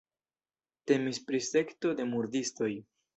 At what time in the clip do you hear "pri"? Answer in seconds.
1.27-1.41